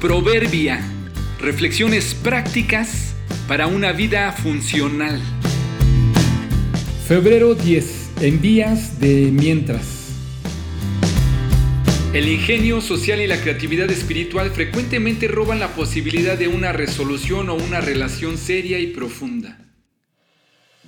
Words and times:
Proverbia. 0.00 0.80
Reflexiones 1.40 2.14
prácticas 2.14 3.16
para 3.48 3.66
una 3.66 3.90
vida 3.90 4.30
funcional. 4.30 5.20
Febrero 7.08 7.56
10. 7.56 8.12
Envías 8.20 9.00
de 9.00 9.32
mientras. 9.32 10.12
El 12.12 12.28
ingenio 12.28 12.80
social 12.80 13.20
y 13.20 13.26
la 13.26 13.40
creatividad 13.40 13.90
espiritual 13.90 14.52
frecuentemente 14.52 15.26
roban 15.26 15.58
la 15.58 15.74
posibilidad 15.74 16.38
de 16.38 16.46
una 16.46 16.70
resolución 16.72 17.48
o 17.48 17.56
una 17.56 17.80
relación 17.80 18.38
seria 18.38 18.78
y 18.78 18.86
profunda. 18.86 19.58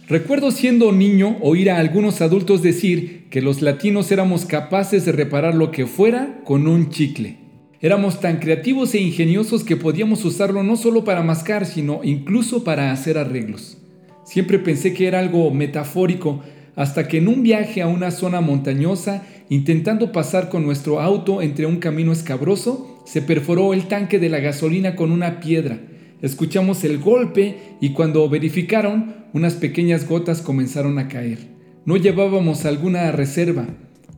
Recuerdo 0.07 0.53
siendo 0.53 0.93
niño 0.93 1.37
oír 1.41 1.73
a 1.73 1.79
algunos 1.79 2.21
adultos 2.21 2.63
decir 2.63 3.27
que 3.29 3.43
los 3.43 3.61
latinos 3.61 4.13
éramos 4.13 4.47
capaces 4.47 5.05
de 5.05 5.11
reparar 5.11 5.57
lo 5.57 5.73
que 5.73 5.89
fuera 5.89 6.43
con 6.45 6.69
un 6.69 6.91
chicle. 6.91 7.40
Éramos 7.83 8.21
tan 8.21 8.41
creativos 8.41 8.95
e 8.95 9.01
ingeniosos 9.01 9.65
que 9.65 9.75
podíamos 9.75 10.23
usarlo 10.27 10.63
no 10.63 10.77
solo 10.77 11.03
para 11.03 11.23
mascar, 11.23 11.65
sino 11.65 12.03
incluso 12.05 12.63
para 12.63 12.93
hacer 12.93 13.17
arreglos. 13.17 13.79
Siempre 14.25 14.59
pensé 14.59 14.93
que 14.93 15.07
era 15.07 15.19
algo 15.19 15.51
metafórico, 15.51 16.43
hasta 16.77 17.09
que 17.09 17.17
en 17.17 17.29
un 17.29 17.43
viaje 17.43 17.81
a 17.81 17.87
una 17.87 18.11
zona 18.11 18.43
montañosa, 18.43 19.23
intentando 19.49 20.13
pasar 20.13 20.51
con 20.51 20.63
nuestro 20.63 21.01
auto 21.01 21.41
entre 21.41 21.65
un 21.65 21.79
camino 21.79 22.13
escabroso, 22.13 23.03
se 23.07 23.23
perforó 23.23 23.73
el 23.73 23.89
tanque 23.89 24.19
de 24.19 24.29
la 24.29 24.41
gasolina 24.41 24.95
con 24.95 25.11
una 25.11 25.41
piedra. 25.41 25.81
Escuchamos 26.21 26.85
el 26.85 26.99
golpe 26.99 27.57
y 27.81 27.91
cuando 27.91 28.29
verificaron, 28.29 29.15
unas 29.33 29.55
pequeñas 29.55 30.07
gotas 30.07 30.43
comenzaron 30.43 30.99
a 30.99 31.09
caer. 31.09 31.39
No 31.87 31.97
llevábamos 31.97 32.67
alguna 32.67 33.11
reserva. 33.11 33.67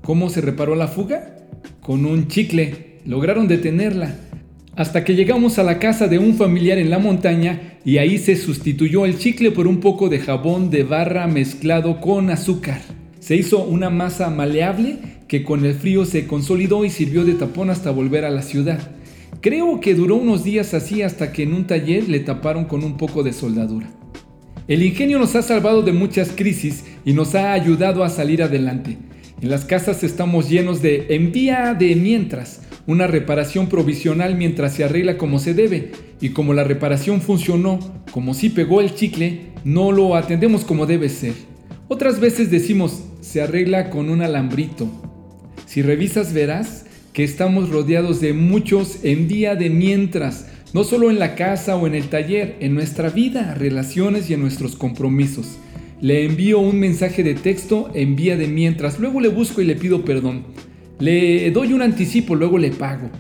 ¿Cómo 0.02 0.30
se 0.30 0.40
reparó 0.40 0.74
la 0.74 0.88
fuga? 0.88 1.36
Con 1.80 2.06
un 2.06 2.26
chicle 2.26 2.91
lograron 3.04 3.48
detenerla, 3.48 4.16
hasta 4.74 5.04
que 5.04 5.14
llegamos 5.14 5.58
a 5.58 5.62
la 5.62 5.78
casa 5.78 6.08
de 6.08 6.18
un 6.18 6.34
familiar 6.34 6.78
en 6.78 6.90
la 6.90 6.98
montaña 6.98 7.78
y 7.84 7.98
ahí 7.98 8.18
se 8.18 8.36
sustituyó 8.36 9.04
el 9.04 9.18
chicle 9.18 9.50
por 9.50 9.66
un 9.66 9.80
poco 9.80 10.08
de 10.08 10.18
jabón 10.18 10.70
de 10.70 10.82
barra 10.82 11.26
mezclado 11.26 12.00
con 12.00 12.30
azúcar. 12.30 12.80
Se 13.20 13.36
hizo 13.36 13.64
una 13.64 13.90
masa 13.90 14.30
maleable 14.30 14.98
que 15.28 15.44
con 15.44 15.64
el 15.64 15.74
frío 15.74 16.04
se 16.04 16.26
consolidó 16.26 16.84
y 16.84 16.90
sirvió 16.90 17.24
de 17.24 17.34
tapón 17.34 17.70
hasta 17.70 17.90
volver 17.90 18.24
a 18.24 18.30
la 18.30 18.42
ciudad. 18.42 18.78
Creo 19.40 19.80
que 19.80 19.94
duró 19.94 20.16
unos 20.16 20.44
días 20.44 20.72
así 20.74 21.02
hasta 21.02 21.32
que 21.32 21.42
en 21.42 21.54
un 21.54 21.66
taller 21.66 22.08
le 22.08 22.20
taparon 22.20 22.64
con 22.64 22.84
un 22.84 22.96
poco 22.96 23.22
de 23.22 23.32
soldadura. 23.32 23.90
El 24.68 24.82
ingenio 24.82 25.18
nos 25.18 25.34
ha 25.34 25.42
salvado 25.42 25.82
de 25.82 25.92
muchas 25.92 26.30
crisis 26.30 26.84
y 27.04 27.12
nos 27.12 27.34
ha 27.34 27.52
ayudado 27.52 28.04
a 28.04 28.08
salir 28.08 28.42
adelante. 28.42 28.96
En 29.40 29.50
las 29.50 29.64
casas 29.64 30.04
estamos 30.04 30.48
llenos 30.48 30.82
de 30.82 31.06
envía 31.10 31.74
de 31.74 31.96
mientras, 31.96 32.62
una 32.86 33.06
reparación 33.06 33.68
provisional 33.68 34.36
mientras 34.36 34.74
se 34.74 34.84
arregla 34.84 35.16
como 35.18 35.38
se 35.38 35.54
debe, 35.54 35.92
y 36.20 36.30
como 36.30 36.54
la 36.54 36.64
reparación 36.64 37.20
funcionó, 37.20 37.78
como 38.12 38.34
si 38.34 38.48
pegó 38.48 38.80
el 38.80 38.94
chicle, 38.94 39.52
no 39.64 39.92
lo 39.92 40.16
atendemos 40.16 40.64
como 40.64 40.86
debe 40.86 41.08
ser. 41.08 41.34
Otras 41.88 42.20
veces 42.20 42.50
decimos, 42.50 43.04
se 43.20 43.42
arregla 43.42 43.90
con 43.90 44.08
un 44.08 44.22
alambrito. 44.22 44.88
Si 45.66 45.82
revisas 45.82 46.32
verás 46.32 46.86
que 47.12 47.24
estamos 47.24 47.70
rodeados 47.70 48.20
de 48.20 48.32
muchos 48.32 49.04
en 49.04 49.28
día 49.28 49.54
de 49.54 49.70
mientras, 49.70 50.46
no 50.72 50.84
solo 50.84 51.10
en 51.10 51.18
la 51.18 51.34
casa 51.34 51.76
o 51.76 51.86
en 51.86 51.94
el 51.94 52.08
taller, 52.08 52.56
en 52.60 52.74
nuestra 52.74 53.10
vida, 53.10 53.54
relaciones 53.54 54.30
y 54.30 54.34
en 54.34 54.40
nuestros 54.40 54.76
compromisos. 54.76 55.58
Le 56.00 56.24
envío 56.24 56.58
un 56.58 56.80
mensaje 56.80 57.22
de 57.22 57.34
texto 57.34 57.90
en 57.94 58.16
vía 58.16 58.36
de 58.36 58.48
mientras, 58.48 58.98
luego 58.98 59.20
le 59.20 59.28
busco 59.28 59.60
y 59.60 59.64
le 59.64 59.76
pido 59.76 60.04
perdón. 60.04 60.44
Le 61.02 61.50
doy 61.50 61.72
un 61.72 61.82
anticipo, 61.82 62.36
luego 62.36 62.58
le 62.58 62.70
pago. 62.70 63.10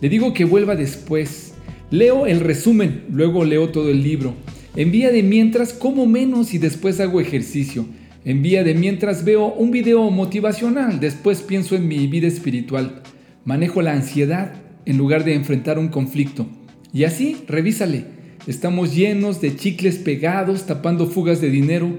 Le 0.00 0.08
digo 0.08 0.32
que 0.32 0.44
vuelva 0.44 0.76
después. 0.76 1.54
Leo 1.90 2.26
el 2.26 2.38
resumen, 2.38 3.02
luego 3.10 3.44
leo 3.44 3.70
todo 3.70 3.90
el 3.90 4.00
libro. 4.00 4.34
En 4.76 4.92
vía 4.92 5.10
de 5.10 5.24
mientras 5.24 5.72
como 5.72 6.06
menos 6.06 6.54
y 6.54 6.58
después 6.58 7.00
hago 7.00 7.20
ejercicio. 7.20 7.84
En 8.24 8.42
vía 8.42 8.62
de 8.62 8.74
mientras 8.74 9.24
veo 9.24 9.52
un 9.54 9.72
video 9.72 10.08
motivacional, 10.12 11.00
después 11.00 11.42
pienso 11.42 11.74
en 11.74 11.88
mi 11.88 12.06
vida 12.06 12.28
espiritual. 12.28 13.02
Manejo 13.44 13.82
la 13.82 13.94
ansiedad 13.94 14.52
en 14.86 14.96
lugar 14.96 15.24
de 15.24 15.34
enfrentar 15.34 15.80
un 15.80 15.88
conflicto. 15.88 16.46
Y 16.92 17.02
así, 17.02 17.38
revísale. 17.48 18.04
Estamos 18.46 18.94
llenos 18.94 19.40
de 19.40 19.56
chicles 19.56 19.96
pegados 19.96 20.64
tapando 20.66 21.08
fugas 21.08 21.40
de 21.40 21.50
dinero, 21.50 21.90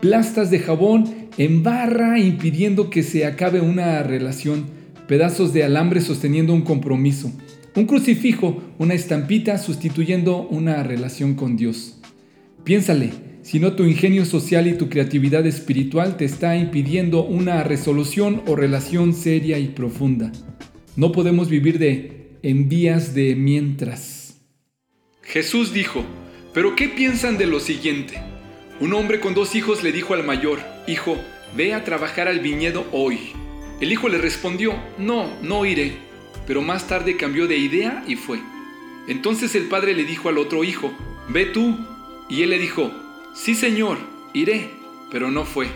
plastas 0.00 0.50
de 0.50 0.58
jabón 0.58 1.04
en 1.38 1.62
barra 1.62 2.18
impidiendo 2.18 2.90
que 2.90 3.04
se 3.04 3.26
acabe 3.26 3.60
una 3.60 4.02
relación 4.02 4.76
pedazos 5.08 5.52
de 5.52 5.64
alambre 5.64 6.00
sosteniendo 6.00 6.54
un 6.54 6.62
compromiso, 6.62 7.32
un 7.74 7.86
crucifijo, 7.86 8.62
una 8.78 8.94
estampita 8.94 9.58
sustituyendo 9.58 10.46
una 10.48 10.84
relación 10.84 11.34
con 11.34 11.56
Dios. 11.56 11.98
Piénsale, 12.62 13.10
si 13.42 13.58
no 13.58 13.72
tu 13.72 13.84
ingenio 13.84 14.26
social 14.26 14.66
y 14.66 14.74
tu 14.74 14.90
creatividad 14.90 15.46
espiritual 15.46 16.16
te 16.18 16.26
está 16.26 16.56
impidiendo 16.56 17.24
una 17.24 17.64
resolución 17.64 18.42
o 18.46 18.54
relación 18.54 19.14
seria 19.14 19.58
y 19.58 19.68
profunda. 19.68 20.30
No 20.96 21.12
podemos 21.12 21.48
vivir 21.48 21.78
de 21.78 22.36
envías 22.42 23.14
de 23.14 23.34
mientras. 23.34 24.36
Jesús 25.22 25.72
dijo, 25.72 26.04
pero 26.52 26.76
¿qué 26.76 26.88
piensan 26.88 27.38
de 27.38 27.46
lo 27.46 27.60
siguiente? 27.60 28.20
Un 28.80 28.92
hombre 28.92 29.20
con 29.20 29.32
dos 29.32 29.54
hijos 29.54 29.82
le 29.82 29.92
dijo 29.92 30.12
al 30.12 30.24
mayor, 30.24 30.58
Hijo, 30.86 31.16
ve 31.56 31.72
a 31.72 31.84
trabajar 31.84 32.28
al 32.28 32.40
viñedo 32.40 32.86
hoy. 32.92 33.18
El 33.80 33.92
hijo 33.92 34.08
le 34.08 34.18
respondió, 34.18 34.74
no, 34.98 35.30
no 35.42 35.64
iré, 35.64 35.98
pero 36.46 36.62
más 36.62 36.88
tarde 36.88 37.16
cambió 37.16 37.46
de 37.46 37.56
idea 37.56 38.02
y 38.06 38.16
fue. 38.16 38.40
Entonces 39.06 39.54
el 39.54 39.64
padre 39.64 39.94
le 39.94 40.04
dijo 40.04 40.28
al 40.28 40.38
otro 40.38 40.64
hijo, 40.64 40.92
ve 41.28 41.46
tú. 41.46 41.78
Y 42.28 42.42
él 42.42 42.50
le 42.50 42.58
dijo, 42.58 42.90
sí 43.34 43.54
señor, 43.54 43.98
iré, 44.34 44.70
pero 45.10 45.30
no 45.30 45.44
fue. 45.44 45.68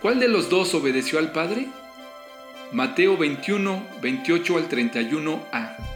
¿Cuál 0.00 0.20
de 0.20 0.28
los 0.28 0.48
dos 0.48 0.72
obedeció 0.74 1.18
al 1.18 1.32
padre? 1.32 1.68
Mateo 2.72 3.16
21, 3.16 3.86
28 4.00 4.56
al 4.56 4.68
31a. 4.68 5.91